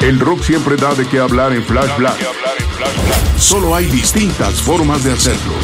[0.00, 2.16] El rock siempre da de qué hablar en Flash Black.
[3.36, 5.54] Solo hay distintas formas de hacerlo.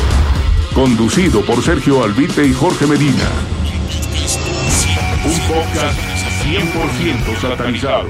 [0.74, 3.30] Conducido por Sergio Albite y Jorge Medina.
[5.24, 5.98] Un podcast
[6.42, 8.08] 100% satanizado.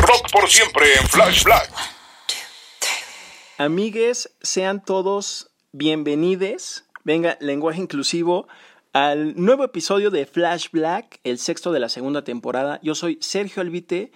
[0.00, 1.72] Rock por siempre en Flash Black.
[3.58, 6.82] Amigues, sean todos bienvenidos.
[7.04, 8.48] Venga, lenguaje inclusivo
[8.92, 12.80] al nuevo episodio de Flash Black, el sexto de la segunda temporada.
[12.82, 14.10] Yo soy Sergio Albite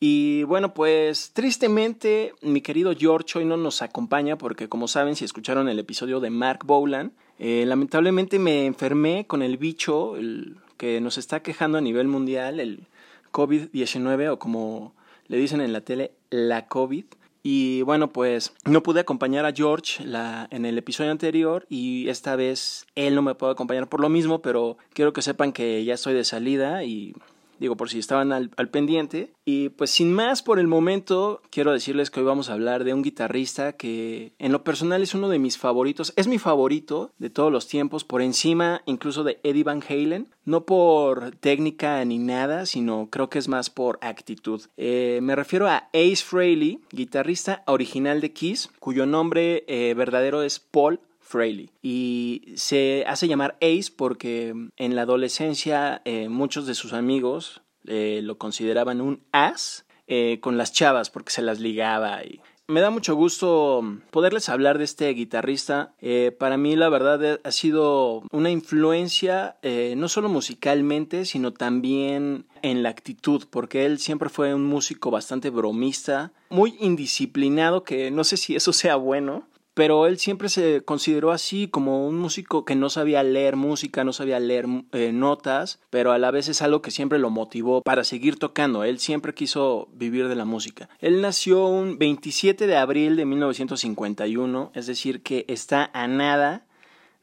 [0.00, 5.26] y bueno, pues tristemente mi querido George hoy no nos acompaña porque como saben, si
[5.26, 11.02] escucharon el episodio de Mark Bowland, eh, lamentablemente me enfermé con el bicho el que
[11.02, 12.86] nos está quejando a nivel mundial, el
[13.32, 14.94] COVID-19 o como
[15.28, 17.04] le dicen en la tele, la COVID.
[17.42, 22.86] Y bueno, pues no pude acompañar a George en el episodio anterior y esta vez
[22.94, 26.14] él no me puede acompañar por lo mismo, pero quiero que sepan que ya estoy
[26.14, 27.14] de salida y
[27.60, 29.32] digo por si estaban al, pendiente.
[29.44, 32.94] Y pues sin más por el momento, quiero decirles que hoy vamos a hablar de
[32.94, 37.30] un guitarrista que en lo personal es uno de mis favoritos, es mi favorito de
[37.30, 42.64] todos los tiempos, por encima incluso de Eddie Van Halen, no por técnica ni nada,
[42.64, 44.62] sino creo que es más por actitud.
[44.76, 50.58] Eh, me refiero a Ace Frehley, guitarrista original de Kiss, cuyo nombre eh, verdadero es
[50.58, 51.70] Paul Frehley.
[51.80, 58.20] Y se hace llamar Ace porque en la adolescencia eh, muchos de sus amigos eh,
[58.22, 62.90] lo consideraban un as eh, con las chavas porque se las ligaba y me da
[62.90, 63.82] mucho gusto
[64.12, 65.92] poderles hablar de este guitarrista.
[66.00, 69.56] Eh, para mí la verdad ha sido una influencia
[69.96, 75.50] no solo musicalmente, sino también en la actitud, porque él siempre fue un músico bastante
[75.50, 79.48] bromista, muy indisciplinado, que no sé si eso sea bueno,
[79.80, 84.12] pero él siempre se consideró así como un músico que no sabía leer música, no
[84.12, 88.04] sabía leer eh, notas, pero a la vez es algo que siempre lo motivó para
[88.04, 88.84] seguir tocando.
[88.84, 90.90] Él siempre quiso vivir de la música.
[90.98, 96.66] Él nació un 27 de abril de 1951, es decir, que está a nada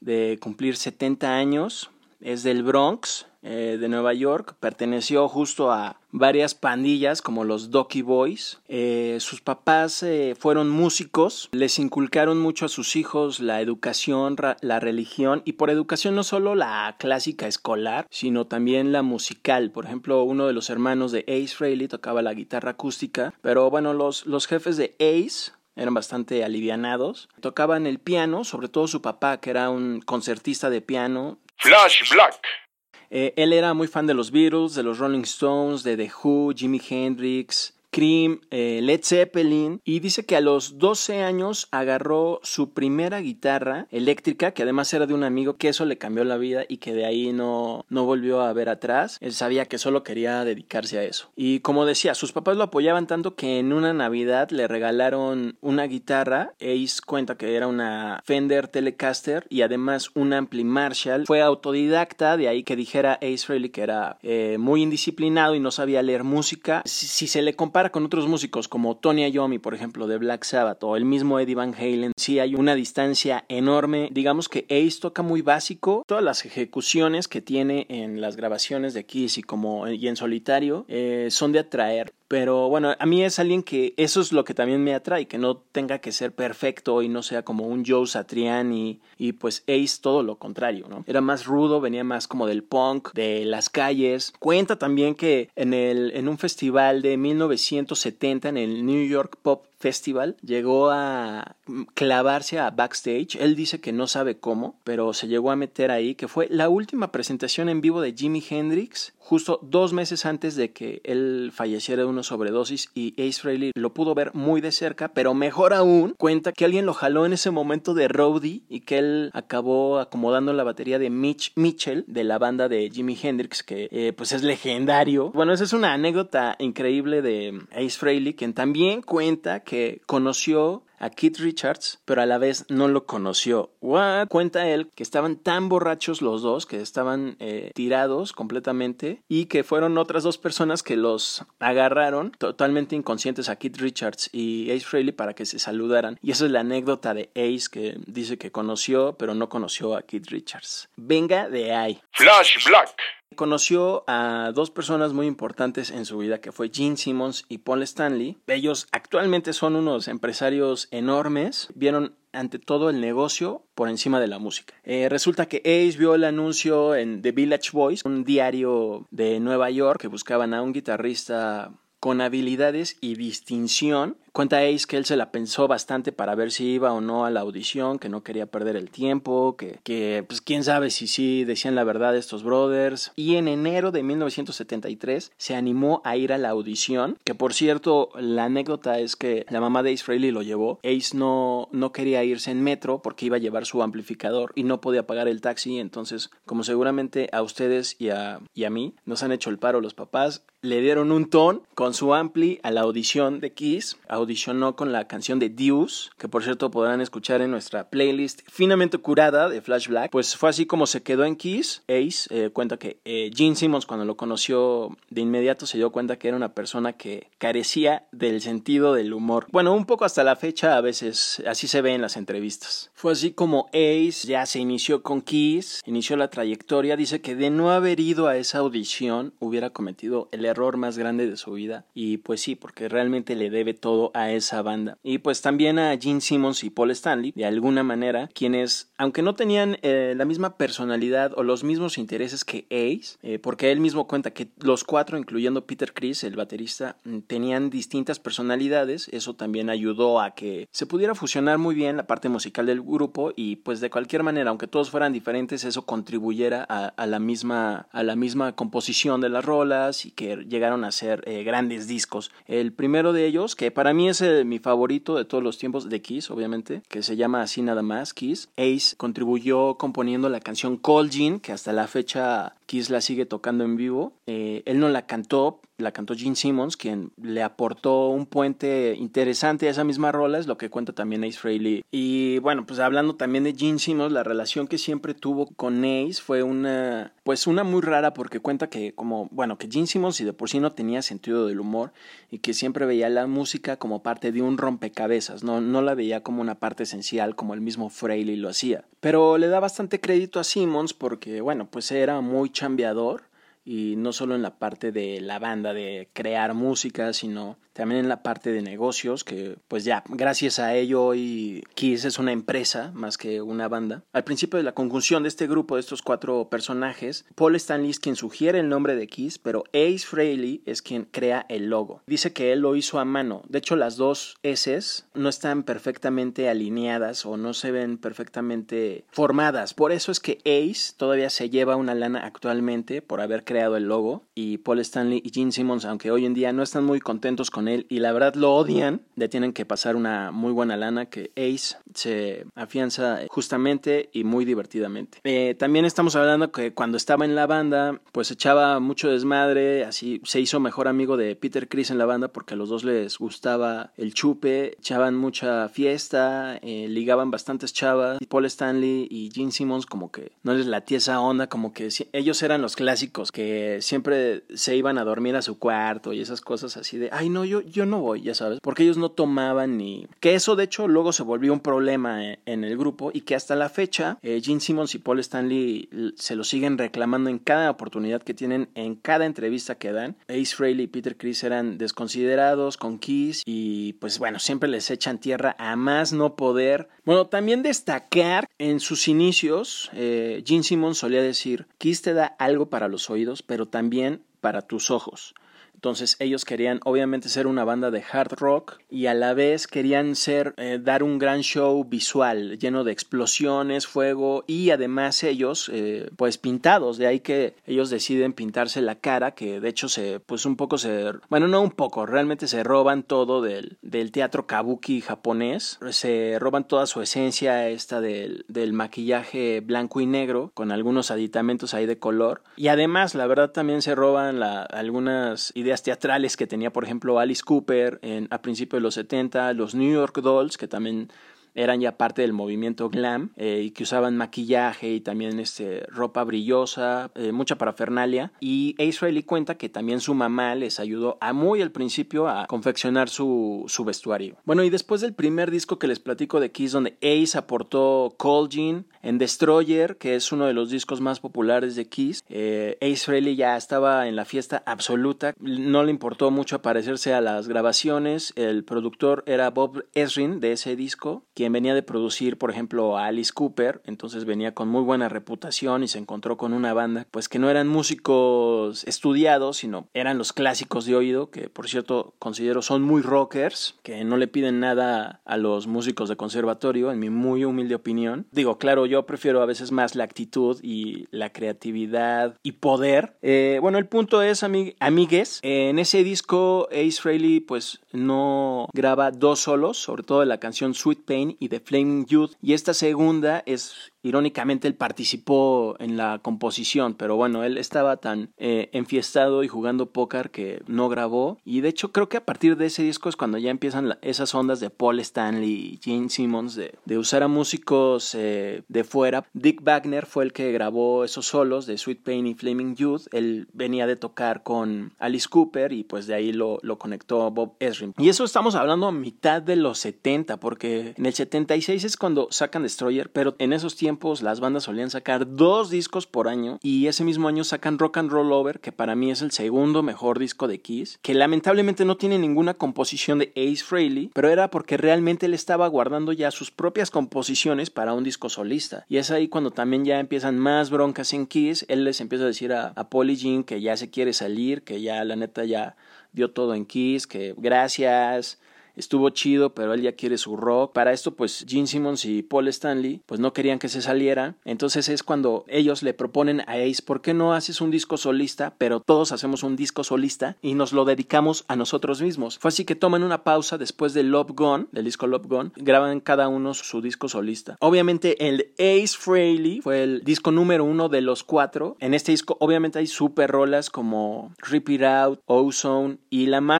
[0.02, 1.92] de cumplir 70 años.
[2.22, 4.56] Es del Bronx, eh, de Nueva York.
[4.60, 8.60] Perteneció justo a varias pandillas como los Docky Boys.
[8.68, 14.80] Eh, sus papás eh, fueron músicos, les inculcaron mucho a sus hijos la educación, la
[14.82, 19.72] religión y por educación no solo la clásica escolar, sino también la musical.
[19.72, 23.94] Por ejemplo, uno de los hermanos de Ace Frehley tocaba la guitarra acústica, pero bueno,
[23.94, 27.30] los, los jefes de Ace eran bastante alivianados.
[27.40, 31.40] Tocaban el piano, sobre todo su papá, que era un concertista de piano.
[31.56, 32.67] Flash Black.
[33.10, 36.54] Eh, él era muy fan de los Beatles, de los Rolling Stones, de The Who,
[36.56, 42.72] Jimi Hendrix, Cream, eh, Led Zeppelin y dice que a los 12 años agarró su
[42.72, 46.64] primera guitarra eléctrica que además era de un amigo que eso le cambió la vida
[46.70, 49.18] y que de ahí no, no volvió a ver atrás.
[49.20, 51.32] Él sabía que solo quería dedicarse a eso.
[51.36, 55.86] Y como decía, sus papás lo apoyaban tanto que en una Navidad le regalaron una
[55.86, 56.54] guitarra.
[56.62, 61.26] Ace cuenta que era una Fender Telecaster y además un Ampli Marshall.
[61.26, 65.72] Fue autodidacta, de ahí que dijera Ace Frehley que era eh, muy indisciplinado y no
[65.72, 66.84] sabía leer música.
[66.86, 70.44] Si, si se le compara con otros músicos como Tony Iommi, por ejemplo, de Black
[70.44, 74.10] Sabbath, o el mismo Eddie Van Halen, sí hay una distancia enorme.
[74.12, 76.04] Digamos que Ace toca muy básico.
[76.08, 80.86] Todas las ejecuciones que tiene en las grabaciones de Kiss y, como, y en solitario
[80.88, 82.14] eh, son de atraer.
[82.28, 85.38] Pero bueno, a mí es alguien que eso es lo que también me atrae, que
[85.38, 90.00] no tenga que ser perfecto y no sea como un Joe Satriani y pues Ace
[90.02, 91.06] todo lo contrario, ¿no?
[91.08, 94.34] Era más rudo, venía más como del punk, de las calles.
[94.40, 99.66] Cuenta también que en, el, en un festival de 1970, en el New York Pop
[99.80, 101.56] Festival llegó a
[101.94, 103.36] clavarse a backstage.
[103.40, 106.68] Él dice que no sabe cómo, pero se llegó a meter ahí, que fue la
[106.68, 112.04] última presentación en vivo de Jimi Hendrix, justo dos meses antes de que él falleciera
[112.04, 116.16] de una sobredosis y Ace Frehley lo pudo ver muy de cerca, pero mejor aún,
[116.18, 120.54] cuenta que alguien lo jaló en ese momento de Rowdy y que él acabó acomodando
[120.54, 124.44] la batería de Mitch Mitchell de la banda de Jimi Hendrix, que eh, pues es
[124.44, 125.32] legendario.
[125.32, 131.10] Bueno, esa es una anécdota increíble de Ace Frehley, quien también cuenta que conoció a
[131.10, 133.72] Keith Richards, pero a la vez no lo conoció.
[133.82, 134.28] What?
[134.28, 139.64] Cuenta él que estaban tan borrachos los dos, que estaban eh, tirados completamente y que
[139.64, 145.12] fueron otras dos personas que los agarraron totalmente inconscientes a Keith Richards y Ace Frehley
[145.12, 146.18] para que se saludaran.
[146.22, 150.02] Y esa es la anécdota de Ace que dice que conoció, pero no conoció a
[150.02, 150.90] Keith Richards.
[150.96, 152.02] Venga de ahí.
[152.12, 152.96] Flash Black.
[153.36, 157.84] Conoció a dos personas muy importantes en su vida, que fue Gene Simmons y Paul
[157.84, 158.38] Stanley.
[158.48, 161.68] Ellos actualmente son unos empresarios enormes.
[161.76, 164.74] Vieron ante todo el negocio por encima de la música.
[164.84, 169.70] Eh, resulta que Ace vio el anuncio en The Village Voice, un diario de Nueva
[169.70, 175.16] York que buscaban a un guitarrista con habilidades y distinción Cuenta Ace que él se
[175.16, 178.46] la pensó bastante para ver si iba o no a la audición, que no quería
[178.46, 183.12] perder el tiempo, que, que pues quién sabe si sí decían la verdad estos brothers.
[183.16, 188.10] Y en enero de 1973 se animó a ir a la audición, que por cierto
[188.14, 190.80] la anécdota es que la mamá de Ace Frehley lo llevó.
[190.84, 194.82] Ace no, no quería irse en metro porque iba a llevar su amplificador y no
[194.82, 199.24] podía pagar el taxi, entonces como seguramente a ustedes y a, y a mí nos
[199.24, 202.82] han hecho el paro los papás, le dieron un ton con su ampli a la
[202.82, 203.98] audición de Kiss,
[204.28, 208.98] audicionó con la canción de Deuce, que por cierto podrán escuchar en nuestra playlist finamente
[208.98, 210.12] curada de Flash Black.
[210.12, 211.84] Pues fue así como se quedó en Kiss.
[211.88, 216.20] Ace eh, cuenta que eh, Gene Simmons cuando lo conoció de inmediato se dio cuenta
[216.20, 219.48] que era una persona que carecía del sentido del humor.
[219.50, 222.92] Bueno, un poco hasta la fecha a veces así se ve en las entrevistas.
[222.94, 226.98] Fue así como Ace ya se inició con Kiss, inició la trayectoria.
[226.98, 231.30] Dice que de no haber ido a esa audición hubiera cometido el error más grande
[231.30, 231.86] de su vida.
[231.94, 234.98] Y pues sí, porque realmente le debe todo a esa banda.
[235.04, 239.36] Y pues también a Gene Simmons y Paul Stanley, de alguna manera, quienes, aunque no
[239.36, 244.08] tenían eh, la misma personalidad o los mismos intereses que Ace, eh, porque él mismo
[244.08, 249.70] cuenta que los cuatro, incluyendo Peter Chris, el baterista, mm, tenían distintas personalidades, eso también
[249.70, 253.82] ayudó a que se pudiera fusionar muy bien la parte musical del grupo y pues
[253.82, 258.56] de cualquier manera, aunque todos fueran diferentes, eso contribuyera a, la, misma, a la misma
[258.56, 262.32] composición de las rolas y que llegaron a ser eh, grandes discos.
[262.48, 265.90] El primero de ellos, que para mí es eh, mi favorito de todos los tiempos
[265.90, 268.50] de Kiss, obviamente, que se llama así nada más, Kiss.
[268.58, 273.64] Ace contribuyó componiendo la canción Call Jean, que hasta la fecha Kiss la sigue tocando
[273.64, 274.14] en vivo.
[274.28, 279.68] Eh, él no la cantó, la cantó Gene Simmons, quien le aportó un puente interesante
[279.68, 281.86] a esa misma rola, es lo que cuenta también Ace Frehley.
[281.92, 286.22] Y bueno, pues hablando también de Gene Simmons, la relación que siempre tuvo con Ace
[286.22, 290.26] fue una, pues una muy rara porque cuenta que como, bueno, que Gene Simmons y
[290.26, 291.94] de por sí no tenía sentido del humor
[292.30, 296.22] y que siempre veía la música como parte de un rompecabezas, no, no la veía
[296.22, 298.84] como una parte esencial como el mismo Frehley lo hacía.
[299.00, 303.24] Pero le da bastante crédito a Simmons porque, bueno, pues era muy chambeador
[303.64, 308.10] y no solo en la parte de la banda, de crear música, sino también en
[308.10, 312.92] la parte de negocios, que pues ya, gracias a ello hoy Kiss es una empresa
[312.96, 314.04] más que una banda.
[314.14, 318.00] Al principio de la conjunción de este grupo, de estos cuatro personajes, Paul Stanley es
[318.00, 322.02] quien sugiere el nombre de Kiss, pero Ace Frehley es quien crea el logo.
[322.08, 323.44] Dice que él lo hizo a mano.
[323.48, 329.76] De hecho, las dos S no están perfectamente alineadas o no se ven perfectamente formadas.
[329.76, 333.84] Por eso es que Ace todavía se lleva una lana actualmente por haber creado el
[333.84, 337.52] logo y Paul Stanley y Gene Simmons, aunque hoy en día no están muy contentos
[337.52, 341.08] con él y la verdad lo odian, le tienen que pasar una muy buena lana
[341.08, 345.20] que Ace se afianza justamente y muy divertidamente.
[345.24, 350.22] Eh, también estamos hablando que cuando estaba en la banda, pues echaba mucho desmadre, así
[350.24, 353.18] se hizo mejor amigo de Peter Chris en la banda porque a los dos les
[353.18, 358.20] gustaba el chupe, echaban mucha fiesta, eh, ligaban bastantes chavas.
[358.30, 362.44] Paul Stanley y Gene Simmons como que no les latía esa onda, como que ellos
[362.44, 366.78] eran los clásicos que siempre se iban a dormir a su cuarto y esas cosas
[366.78, 370.08] así de, ay no, yo, yo no voy, ya sabes, porque ellos no tomaban ni...
[370.20, 373.36] Que eso de hecho luego se volvió un problema eh, en el grupo y que
[373.36, 377.70] hasta la fecha eh, Gene Simmons y Paul Stanley se lo siguen reclamando en cada
[377.70, 380.16] oportunidad que tienen, en cada entrevista que dan.
[380.28, 385.20] Ace Frehley y Peter Chris eran desconsiderados con Kiss y pues bueno, siempre les echan
[385.20, 386.90] tierra a más no poder.
[387.06, 392.70] Bueno, también destacar en sus inicios, eh, Gene Simmons solía decir, Kiss te da algo
[392.70, 395.34] para los oídos, pero también para tus ojos.
[395.78, 400.16] Entonces ellos querían obviamente ser una banda de hard rock y a la vez querían
[400.16, 406.10] ser eh, dar un gran show visual lleno de explosiones, fuego y además ellos eh,
[406.16, 406.98] pues pintados.
[406.98, 410.80] De ahí que ellos deciden pintarse la cara que de hecho se pues un poco
[410.80, 415.78] se bueno no un poco realmente se roban todo del, del teatro kabuki japonés.
[415.92, 421.76] Se roban toda su esencia esta del, del maquillaje blanco y negro con algunos aditamentos
[421.76, 426.72] ahí de color y además la verdad también se roban algunas ideas teatrales que tenía,
[426.72, 430.68] por ejemplo, Alice Cooper en, a principios de los 70, los New York Dolls, que
[430.68, 431.10] también
[431.58, 436.24] eran ya parte del movimiento glam eh, y que usaban maquillaje y también este, ropa
[436.24, 438.32] brillosa, eh, mucha parafernalia.
[438.40, 442.46] Y Ace Frehley cuenta que también su mamá les ayudó a muy al principio a
[442.46, 444.36] confeccionar su, su vestuario.
[444.46, 448.52] Bueno, y después del primer disco que les platico de Kiss, donde Ace aportó Cold
[448.52, 453.06] Jean, en Destroyer, que es uno de los discos más populares de Kiss, eh, Ace
[453.06, 458.34] Frehley ya estaba en la fiesta absoluta, no le importó mucho aparecerse a las grabaciones,
[458.36, 463.06] el productor era Bob Esrin de ese disco, quien venía de producir, por ejemplo, a
[463.06, 467.30] Alice Cooper, entonces venía con muy buena reputación y se encontró con una banda, pues
[467.30, 472.62] que no eran músicos estudiados, sino eran los clásicos de oído, que por cierto considero
[472.62, 477.10] son muy rockers, que no le piden nada a los músicos de conservatorio, en mi
[477.10, 478.28] muy humilde opinión.
[478.34, 483.18] Digo, claro, yo prefiero a veces más la actitud y la creatividad y poder.
[483.22, 489.40] Eh, bueno, el punto es, amigues, en ese disco Ace Frehley pues no graba dos
[489.40, 492.32] solos, sobre todo la canción Sweet Pain y The Flaming Youth.
[492.42, 498.30] Y esta segunda es Irónicamente él participó en la composición, pero bueno, él estaba tan
[498.38, 501.40] eh, enfiestado y jugando póker que no grabó.
[501.44, 504.34] Y de hecho creo que a partir de ese disco es cuando ya empiezan esas
[504.34, 509.26] ondas de Paul Stanley y Gene Simmons de, de usar a músicos eh, de fuera.
[509.34, 513.08] Dick Wagner fue el que grabó esos solos de Sweet Pain y Flaming Youth.
[513.12, 517.56] Él venía de tocar con Alice Cooper y pues de ahí lo, lo conectó Bob
[517.60, 517.94] Ezrin.
[517.98, 522.28] Y eso estamos hablando a mitad de los 70, porque en el 76 es cuando
[522.32, 526.88] sacan Destroyer, pero en esos tiempos las bandas solían sacar dos discos por año y
[526.88, 530.20] ese mismo año sacan Rock and Roll Over, que para mí es el segundo mejor
[530.20, 534.78] disco de Kiss, que lamentablemente no tiene ninguna composición de Ace Frehley, pero era porque
[534.78, 538.86] realmente él estaba guardando ya sus propias composiciones para un disco solista.
[538.88, 542.28] Y es ahí cuando también ya empiezan más broncas en Kiss, él les empieza a
[542.28, 545.76] decir a, a Polly Jean que ya se quiere salir, que ya la neta ya
[546.14, 548.40] dio todo en Kiss, que gracias,
[548.78, 550.74] estuvo chido, pero él ya quiere su rock.
[550.74, 554.36] Para esto, pues Gene Simmons y Paul Stanley, pues no querían que se saliera.
[554.46, 558.56] Entonces es cuando ellos le proponen a Ace, ¿por qué no haces un disco solista?
[558.58, 562.38] Pero todos hacemos un disco solista y nos lo dedicamos a nosotros mismos.
[562.40, 566.00] Fue así que toman una pausa después de Love Gone, del disco Love Gone, graban
[566.00, 567.58] cada uno su disco solista.
[567.60, 571.76] Obviamente el Ace Frehley fue el disco número uno de los cuatro.
[571.80, 576.60] En este disco obviamente hay super rolas como Rip It Out, Ozone y la más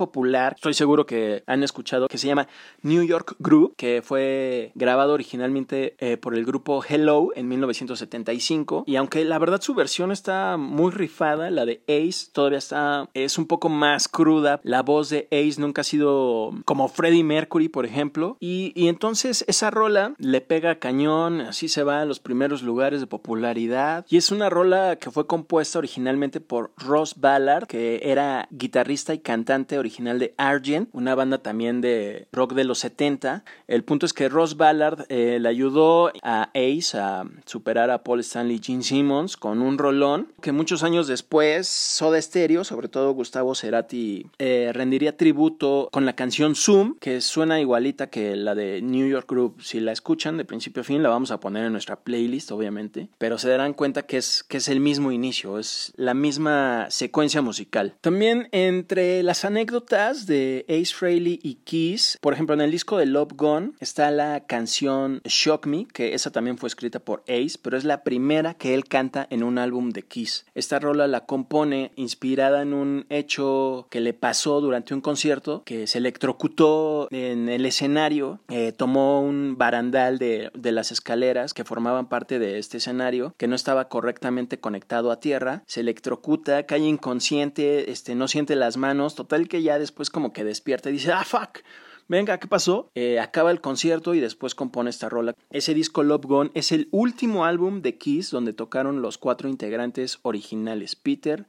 [0.00, 2.48] Popular, estoy seguro que han escuchado, que se llama
[2.80, 8.84] New York Group, que fue grabado originalmente eh, por el grupo Hello en 1975.
[8.86, 13.36] Y aunque la verdad su versión está muy rifada, la de Ace todavía está, es
[13.36, 14.58] un poco más cruda.
[14.62, 18.38] La voz de Ace nunca ha sido como Freddie Mercury, por ejemplo.
[18.40, 23.00] Y, y entonces esa rola le pega cañón, así se va a los primeros lugares
[23.00, 24.06] de popularidad.
[24.08, 29.18] Y es una rola que fue compuesta originalmente por Ross Ballard, que era guitarrista y
[29.18, 33.44] cantante original de Argent, una banda también de rock de los 70.
[33.66, 38.20] El punto es que Ross Ballard eh, le ayudó a Ace a superar a Paul
[38.20, 43.12] Stanley y Gene Simmons con un rolón que muchos años después Soda Stereo, sobre todo
[43.12, 48.80] Gustavo Cerati, eh, rendiría tributo con la canción Zoom, que suena igualita que la de
[48.80, 49.62] New York Group.
[49.62, 53.08] Si la escuchan de principio a fin, la vamos a poner en nuestra playlist, obviamente,
[53.18, 57.42] pero se darán cuenta que es, que es el mismo inicio, es la misma secuencia
[57.42, 57.94] musical.
[58.00, 63.06] También entre las anécdotas de Ace Frehley y Kiss, por ejemplo, en el disco de
[63.06, 67.76] Love Gone está la canción Shock Me, que esa también fue escrita por Ace, pero
[67.76, 70.46] es la primera que él canta en un álbum de Kiss.
[70.54, 75.86] Esta rola la compone inspirada en un hecho que le pasó durante un concierto, que
[75.86, 82.08] se electrocutó en el escenario, eh, tomó un barandal de, de las escaleras que formaban
[82.08, 87.90] parte de este escenario, que no estaba correctamente conectado a tierra, se electrocuta, cae inconsciente,
[87.90, 91.24] este, no siente las manos, total que ya después como que despierta y dice, ah,
[91.24, 91.60] fuck.
[92.08, 92.90] Venga, ¿qué pasó?
[92.96, 95.32] Eh, acaba el concierto y después compone esta rola.
[95.50, 100.18] Ese disco Love Gone es el último álbum de Kiss donde tocaron los cuatro integrantes
[100.22, 101.46] originales, Peter,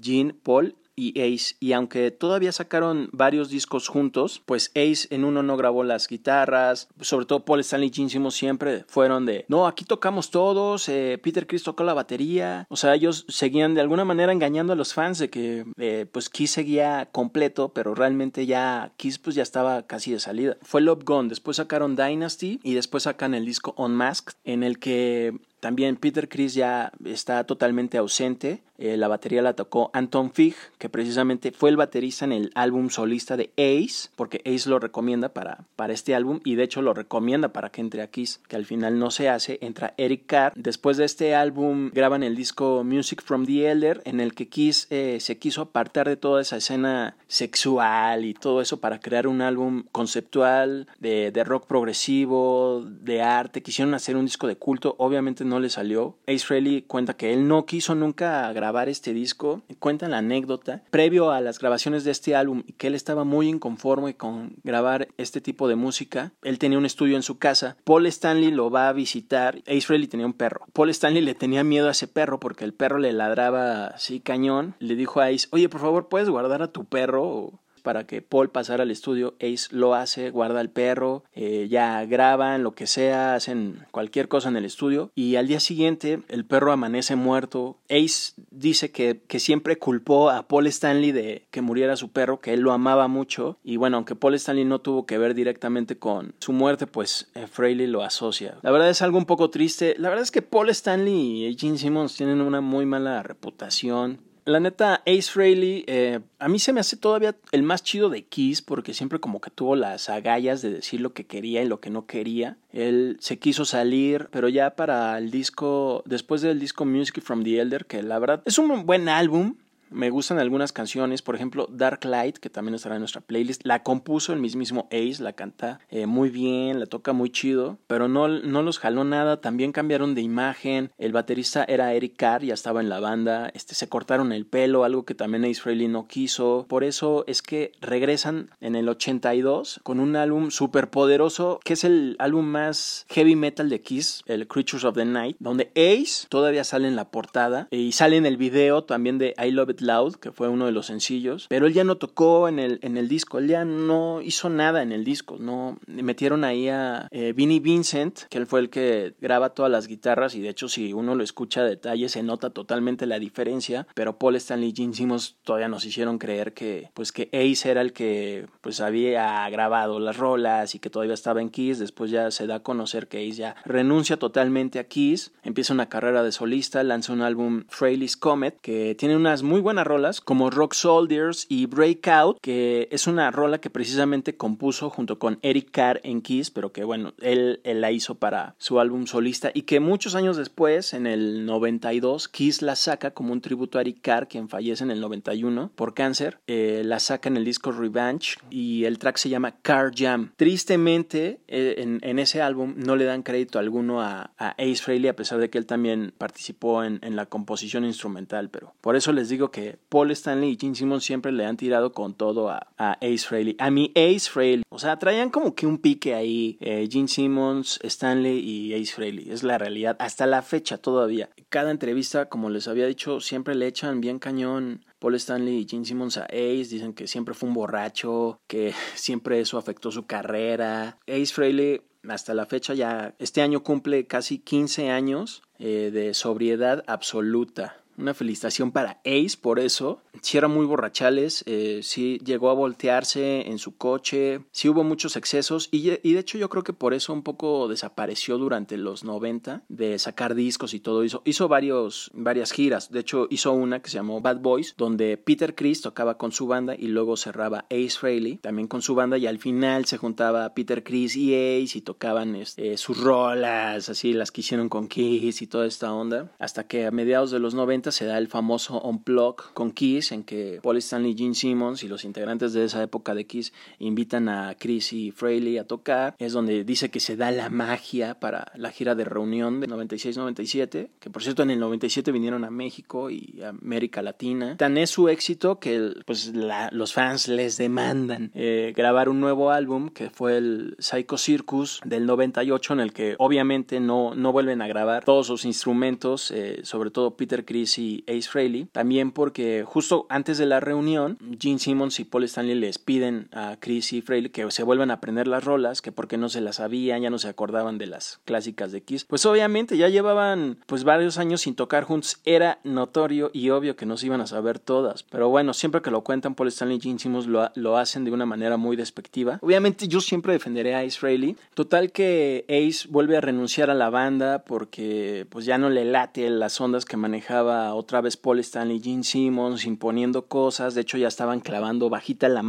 [0.00, 1.56] Gene, Paul y Ace.
[1.60, 6.88] Y aunque todavía sacaron varios discos juntos, pues Ace en uno no grabó las guitarras,
[7.00, 11.46] sobre todo Paul Stanley y Gene siempre fueron de, no, aquí tocamos todos, eh, Peter
[11.46, 12.66] Chris tocó la batería.
[12.68, 16.28] O sea, ellos seguían de alguna manera engañando a los fans de que eh, pues
[16.30, 20.56] Kiss seguía completo, pero realmente ya Kiss pues ya estaba casi de salida.
[20.62, 25.34] Fue Love Gone, después sacaron Dynasty y después sacan el disco Unmasked, en el que
[25.64, 28.60] también Peter Chris ya está totalmente ausente.
[28.76, 32.90] Eh, la batería la tocó Anton Fig, que precisamente fue el baterista en el álbum
[32.90, 36.92] solista de Ace, porque Ace lo recomienda para, para este álbum y de hecho lo
[36.92, 39.58] recomienda para que entre a Kiss, que al final no se hace.
[39.62, 40.52] Entra Eric Carr.
[40.54, 44.86] Después de este álbum graban el disco Music from the Elder, en el que Kiss
[44.90, 49.40] eh, se quiso apartar de toda esa escena sexual y todo eso para crear un
[49.40, 53.62] álbum conceptual de, de rock progresivo, de arte.
[53.62, 56.18] Quisieron hacer un disco de culto, obviamente no le salió.
[56.26, 59.62] Ace Frehley cuenta que él no quiso nunca grabar este disco.
[59.78, 60.82] Cuenta la anécdota.
[60.90, 65.08] Previo a las grabaciones de este álbum y que él estaba muy inconforme con grabar
[65.16, 67.76] este tipo de música, él tenía un estudio en su casa.
[67.84, 69.58] Paul Stanley lo va a visitar.
[69.66, 70.66] Ace Frehley tenía un perro.
[70.72, 74.74] Paul Stanley le tenía miedo a ese perro porque el perro le ladraba así cañón.
[74.78, 77.60] Le dijo a Ace, oye, por favor, ¿puedes guardar a tu perro?
[77.84, 79.34] Para que Paul pasara al estudio.
[79.40, 84.48] Ace lo hace, guarda al perro, eh, ya graban lo que sea, hacen cualquier cosa
[84.48, 85.12] en el estudio.
[85.14, 87.76] Y al día siguiente el perro amanece muerto.
[87.90, 92.54] Ace dice que, que siempre culpó a Paul Stanley de que muriera su perro, que
[92.54, 93.58] él lo amaba mucho.
[93.62, 97.46] Y bueno, aunque Paul Stanley no tuvo que ver directamente con su muerte, pues eh,
[97.46, 98.56] Frehley lo asocia.
[98.62, 99.94] La verdad es algo un poco triste.
[99.98, 104.60] La verdad es que Paul Stanley y Gene Simmons tienen una muy mala reputación la
[104.60, 108.60] neta, Ace Frehley, eh, a mí se me hace todavía el más chido de Kiss
[108.60, 111.90] porque siempre como que tuvo las agallas de decir lo que quería y lo que
[111.90, 112.58] no quería.
[112.72, 117.58] Él se quiso salir, pero ya para el disco, después del disco Music from the
[117.58, 119.56] Elder, que la verdad es un buen álbum,
[119.94, 123.64] Me gustan algunas canciones, por ejemplo, Dark Light, que también estará en nuestra playlist.
[123.64, 128.08] La compuso el mismísimo Ace, la canta eh, muy bien, la toca muy chido, pero
[128.08, 129.40] no, no los jaló nada.
[129.40, 130.90] También cambiaron de imagen.
[130.98, 133.52] El baterista era Eric Carr, ya estaba en la banda.
[133.54, 136.66] Este, se cortaron el pelo, algo que también Ace Frehley no quiso.
[136.68, 141.84] Por eso es que regresan en el 82 con un álbum súper poderoso, que es
[141.84, 146.64] el álbum más heavy metal de Kiss, el Creatures of the Night, donde Ace todavía
[146.64, 150.16] sale en la portada y sale en el video también de I Love It Loud,
[150.16, 153.08] que fue uno de los sencillos, pero él ya no tocó en el, en el
[153.08, 157.60] disco, él ya no hizo nada en el disco, no metieron ahí a eh, Vinnie
[157.60, 161.14] Vincent, que él fue el que graba todas las guitarras y de hecho si uno
[161.14, 165.36] lo escucha a detalle se nota totalmente la diferencia, pero Paul Stanley y Gene Simmons
[165.44, 170.16] todavía nos hicieron creer que pues que Ace era el que pues había grabado las
[170.16, 173.36] rolas y que todavía estaba en Kiss, después ya se da a conocer que Ace
[173.36, 178.60] ya renuncia totalmente a Kiss, empieza una carrera de solista, lanza un álbum Fraley's Comet
[178.60, 183.62] que tiene unas muy buenas rolas como Rock Soldiers y Breakout, que es una rola
[183.62, 187.90] que precisamente compuso junto con Eric Carr en Kiss, pero que bueno, él, él la
[187.90, 192.76] hizo para su álbum solista y que muchos años después, en el 92, Kiss la
[192.76, 196.82] saca como un tributo a Eric Carr, quien fallece en el 91 por cáncer, eh,
[196.84, 200.32] la saca en el disco Revenge y el track se llama Car Jam.
[200.36, 205.16] Tristemente, eh, en, ese álbum no le dan crédito alguno a, a, Ace Frehley, a
[205.16, 209.30] pesar de que él también participó en, en, la composición instrumental, pero por eso les
[209.30, 213.18] digo que Paul Stanley y Gene Simmons siempre le han tirado con todo a, Ace
[213.18, 213.54] Frehley.
[213.60, 217.78] A mi Ace Frehley, o sea, traían como que un pique ahí, eh, Gene Simmons,
[217.84, 221.30] Stanley y Ace Frehley, es la realidad, hasta la fecha todavía.
[221.50, 225.84] Cada entrevista, como les había dicho, siempre le echan bien cañón Paul Stanley y Gene
[225.84, 230.98] Simmons a Ace dicen que siempre fue un borracho, que siempre eso afectó su carrera.
[231.06, 236.82] Ace Frehley hasta la fecha ya, este año cumple casi 15 años eh, de sobriedad
[236.88, 237.83] absoluta.
[237.96, 240.00] Una felicitación para Ace por eso.
[240.20, 245.16] Sí era muy borrachales, eh, sí llegó a voltearse en su coche, sí hubo muchos
[245.16, 249.64] excesos y, de hecho yo creo que por eso un poco desapareció durante los 90
[249.68, 251.04] de sacar discos y todo.
[251.04, 255.16] Hizo, hizo varios, varias giras, de hecho hizo una que se llamó Bad Boys, donde
[255.16, 259.18] Peter Chris tocaba con su banda y luego cerraba Ace Frehley también con su banda
[259.18, 264.12] y al final se juntaba Peter Chris y Ace y tocaban este, sus rolas, así
[264.12, 267.54] las que hicieron con Kiss y toda esta onda, hasta que a mediados de los
[267.54, 271.88] 90 se da el famoso Unplug con Kiss, en que Paul Stanley, Gene Simmons y
[271.88, 276.14] los integrantes de esa época de Kiss invitan a Chris y Frehley a tocar.
[276.18, 280.88] Es donde dice que se da la magia para la gira de reunión de 96-97,
[280.98, 284.56] que por cierto en el 97 vinieron a México y a América Latina.
[284.56, 289.88] Tan es su éxito que pues los fans les demandan eh, grabar un nuevo álbum
[289.88, 294.68] que fue el Psycho Circus del 98 en el que obviamente no, no vuelven a
[294.68, 300.06] grabar todos sus instrumentos, eh, sobre todo Peter Chris y Ace Frehley, también porque justo
[300.08, 304.30] antes de la reunión, Gene Simmons y Paul Stanley les piden a Chris y Frehley
[304.30, 307.18] que se vuelvan a aprender las rolas, que porque no se las sabían, ya no
[307.18, 309.04] se acordaban de las clásicas de Kiss.
[309.04, 313.86] Pues obviamente ya llevaban pues varios años sin tocar juntos, era notorio y obvio que
[313.86, 316.80] no se iban a saber todas, pero bueno, siempre que lo cuentan Paul Stanley y
[316.80, 319.38] Gene Simmons lo, lo hacen de una manera muy despectiva.
[319.42, 323.90] Obviamente yo siempre defenderé a Ace Frehley, total que Ace vuelve a renunciar a la
[323.90, 328.80] banda porque pues ya no le late las ondas que manejaba otra vez Paul Stanley,
[328.82, 330.74] Gene Simmons imponiendo cosas.
[330.74, 332.42] De hecho, ya estaban clavando bajita la,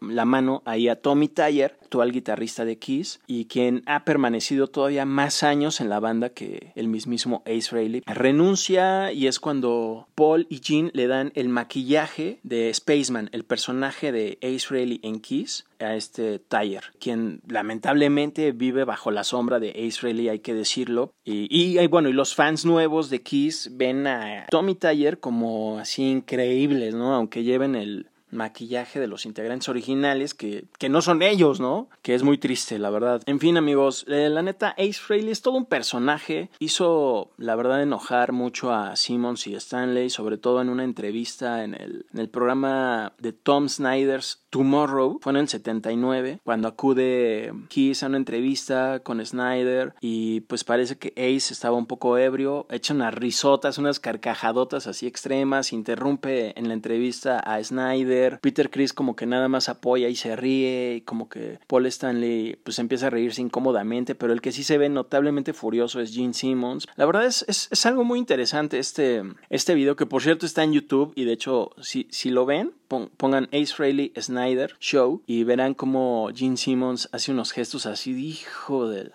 [0.00, 5.04] la mano ahí a Tommy Tyler, actual guitarrista de Kiss, y quien ha permanecido todavía
[5.04, 8.02] más años en la banda que el mismísimo Ace Frehley.
[8.06, 14.10] Renuncia y es cuando Paul y Gene le dan el maquillaje de Spaceman, el personaje
[14.10, 19.70] de Ace Frehley en Kiss, a este Tyler, quien lamentablemente vive bajo la sombra de
[19.70, 21.12] Ace Frehley, hay que decirlo.
[21.24, 26.04] Y, y, bueno, y los fans nuevos de Kiss ven a Tommy Tyler como así
[26.04, 27.14] increíbles, ¿no?
[27.14, 31.88] Aunque lleven el maquillaje de los integrantes originales que, que no son ellos, ¿no?
[32.02, 33.22] Que es muy triste, la verdad.
[33.26, 36.50] En fin, amigos, eh, la neta, Ace Frehley es todo un personaje.
[36.58, 41.74] Hizo, la verdad, enojar mucho a Simmons y Stanley, sobre todo en una entrevista en
[41.74, 48.02] el, en el programa de Tom Snyder's Tomorrow, fue en el 79, cuando acude Kiss
[48.02, 52.92] a una entrevista con Snyder y pues parece que Ace estaba un poco ebrio, echa
[52.92, 59.16] unas risotas, unas carcajadotas así extremas, interrumpe en la entrevista a Snyder, Peter Chris como
[59.16, 63.10] que nada más apoya y se ríe, y como que Paul Stanley pues empieza a
[63.10, 66.86] reírse incómodamente, pero el que sí se ve notablemente furioso es Gene Simmons.
[66.96, 70.62] La verdad es, es, es algo muy interesante este, este video que por cierto está
[70.62, 72.74] en YouTube y de hecho si, si lo ven
[73.16, 78.88] pongan Ace Frehley Snyder Show y verán como Gene Simmons hace unos gestos así, hijo
[78.88, 79.10] de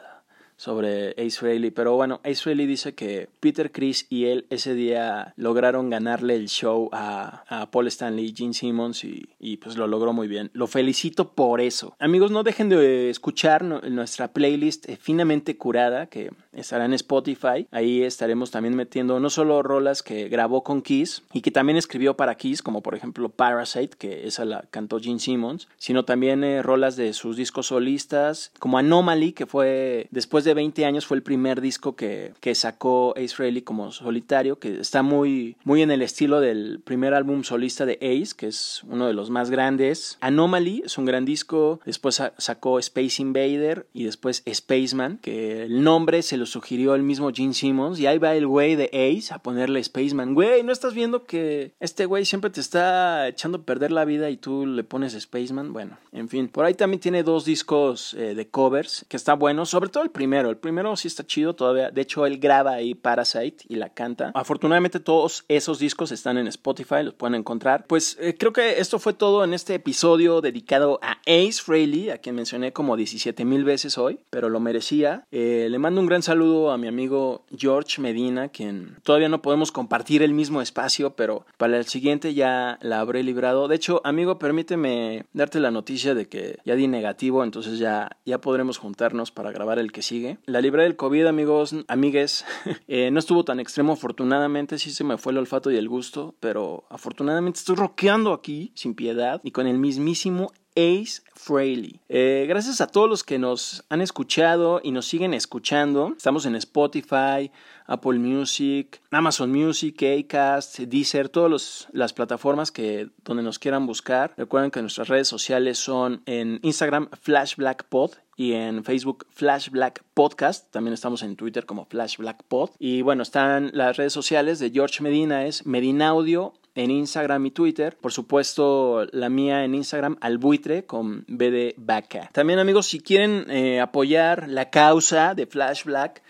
[0.57, 1.71] sobre Ace Frehley.
[1.71, 6.49] Pero bueno, Ace Frehley dice que Peter Chris y él ese día lograron ganarle el
[6.49, 10.49] show a, a Paul Stanley y Gene Simmons y, y, pues lo logró muy bien.
[10.53, 11.95] Lo felicito por eso.
[11.99, 17.67] Amigos, no dejen de escuchar nuestra playlist eh, finamente curada que estará en Spotify.
[17.71, 22.15] Ahí estaremos también metiendo no solo rolas que grabó con Kiss y que también escribió
[22.15, 26.61] para Kiss, como por ejemplo Parasite, que esa la cantó Gene Simmons, sino también eh,
[26.61, 31.23] rolas de sus discos solistas, como Anomaly, que fue después de 20 años fue el
[31.23, 36.01] primer disco que, que sacó Ace Frehley como solitario, que está muy, muy en el
[36.01, 40.17] estilo del primer álbum solista de Ace, que es uno de los más grandes.
[40.21, 46.21] Anomaly es un gran disco, después sacó Space Invader y después Spaceman, que el nombre
[46.21, 49.39] se lo sugirió el mismo Gene Simmons, y ahí va el güey de Ace a
[49.39, 50.33] ponerle Spaceman.
[50.33, 54.29] Güey, ¿no estás viendo que este güey siempre te está echando a perder la vida
[54.29, 55.73] y tú le pones Spaceman?
[55.73, 59.65] Bueno, en fin, por ahí también tiene dos discos eh, de covers que está bueno,
[59.65, 60.49] sobre todo el primero.
[60.49, 61.91] El primero sí está chido todavía.
[61.91, 64.31] De hecho, él graba ahí Parasite y la canta.
[64.33, 67.85] Afortunadamente, todos esos discos están en Spotify, los pueden encontrar.
[67.87, 72.19] Pues eh, creo que esto fue todo en este episodio dedicado a Ace Frehley, a
[72.19, 75.25] quien mencioné como 17 mil veces hoy, pero lo merecía.
[75.31, 79.71] Eh, le mando un gran saludo a mi amigo George Medina, quien todavía no podemos
[79.71, 83.67] compartir el mismo espacio, pero para el siguiente ya la habré librado.
[83.67, 88.39] De hecho, amigo, permíteme darte la noticia de que ya di negativo, entonces ya, ya
[88.39, 90.37] podremos juntarnos para grabar el que sigue.
[90.45, 92.45] La libré del COVID, amigos, amigues,
[92.87, 96.35] eh, no estuvo tan extremo, afortunadamente sí se me fue el olfato y el gusto,
[96.39, 101.99] pero afortunadamente estoy rockeando aquí sin piedad y con el mismísimo Ace Frehley.
[102.07, 106.13] Eh, gracias a todos los que nos han escuchado y nos siguen escuchando.
[106.15, 107.51] Estamos en Spotify,
[107.87, 114.33] Apple Music, Amazon Music, Acast, Deezer, todas las plataformas que, donde nos quieran buscar.
[114.37, 119.69] Recuerden que nuestras redes sociales son en Instagram Flash Black Pod y en Facebook Flash
[119.71, 120.71] Black Podcast.
[120.71, 122.69] También estamos en Twitter como Flash Black Pod.
[122.77, 127.51] Y bueno, están las redes sociales de George Medina, es Medina Audio en Instagram y
[127.51, 127.97] Twitter.
[127.99, 132.29] Por supuesto, la mía en Instagram, albuitre con B de vaca.
[132.31, 136.21] También amigos, si quieren eh, apoyar la causa de Flash Black,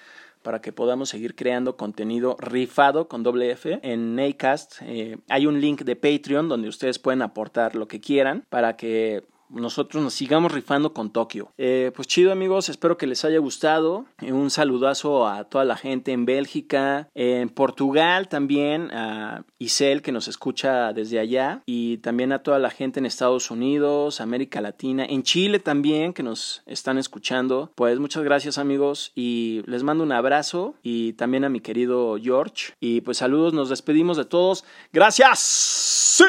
[0.48, 4.76] para que podamos seguir creando contenido rifado con doble F en Acast.
[4.84, 9.26] Eh, hay un link de Patreon donde ustedes pueden aportar lo que quieran para que
[9.50, 11.52] nosotros nos sigamos rifando con Tokio.
[11.58, 14.06] Eh, pues chido amigos, espero que les haya gustado.
[14.22, 20.12] Eh, un saludazo a toda la gente en Bélgica, en Portugal también, a Isel que
[20.12, 25.06] nos escucha desde allá y también a toda la gente en Estados Unidos, América Latina,
[25.06, 27.72] en Chile también que nos están escuchando.
[27.76, 32.74] Pues muchas gracias amigos y les mando un abrazo y también a mi querido George.
[32.80, 34.66] Y pues saludos, nos despedimos de todos.
[34.92, 35.40] Gracias.
[35.40, 36.26] Sí.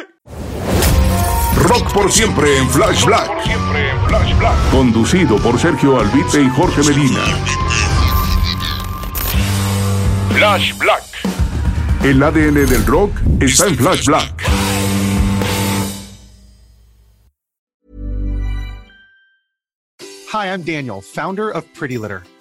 [1.68, 3.30] Rock por siempre en Flash Black.
[4.70, 7.20] Conducido por Sergio Albite y Jorge Medina.
[10.34, 11.04] Flash Black.
[12.02, 14.42] El ADN del rock está en Flash Black.
[20.32, 22.22] Hi, I'm Daniel, founder of Pretty Litter.